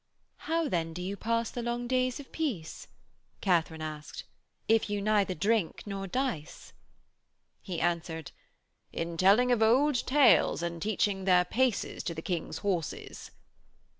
[0.37, 2.87] 'How, then, do you pass the long days of peace,'
[3.39, 4.23] Katharine asked,
[4.67, 6.73] 'if you neither drink nor dice?'
[7.61, 8.31] He answered:
[8.91, 13.29] 'In telling of old tales and teaching their paces to the King's horses.'